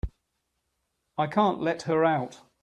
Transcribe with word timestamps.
I 1.19 1.27
can't 1.27 1.61
let 1.61 1.83
her 1.83 2.03
out. 2.03 2.39